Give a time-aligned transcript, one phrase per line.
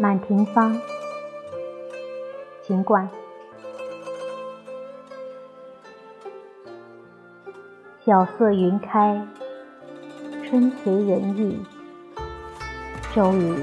[0.00, 0.80] 满庭芳，
[2.62, 3.06] 秦观。
[8.02, 9.28] 晓色云开，
[10.42, 11.62] 春随人意，
[13.14, 13.54] 骤雨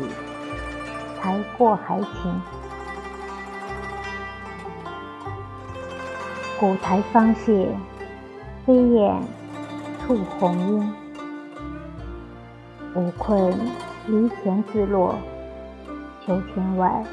[1.19, 2.39] 才过还晴。
[6.59, 7.69] 古台芳榭，
[8.63, 9.19] 飞燕
[10.05, 10.93] 吐红缨。
[12.93, 13.51] 无困
[14.05, 15.15] 篱前自落，
[16.27, 17.05] 秋天外，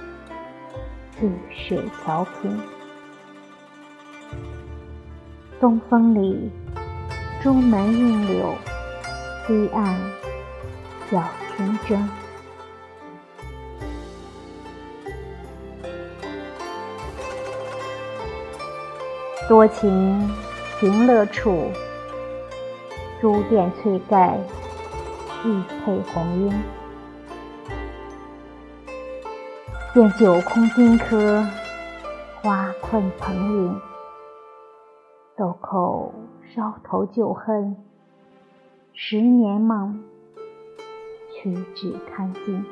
[1.20, 2.60] 绿水桥平。
[5.60, 6.50] 东风里，
[7.40, 8.52] 朱门映柳，
[9.46, 9.96] 堤岸
[11.08, 11.22] 小
[11.56, 12.10] 晴征。
[19.48, 20.28] 多情
[20.80, 21.70] 行乐处，
[23.20, 24.36] 珠殿翠盖，
[25.44, 26.52] 玉佩红缨。
[29.94, 31.46] 见九空金科，
[32.42, 33.80] 花困蓬影。
[35.36, 36.12] 豆蔻
[36.52, 37.76] 梢头旧恨，
[38.92, 40.02] 十年梦，
[41.32, 42.66] 屈指堪尽。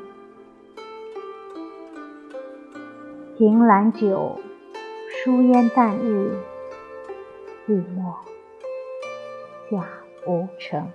[3.38, 4.41] 凭栏酒，
[5.09, 6.37] 疏烟淡日。
[7.69, 8.16] 寂寞
[9.71, 9.87] 下
[10.27, 10.91] 无成。